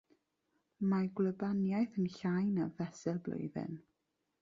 Mae 0.93 1.09
gwlybaniaeth 1.19 2.01
yn 2.05 2.09
llai 2.17 2.43
na 2.57 2.69
fesul 2.81 3.25
blwyddyn. 3.29 3.83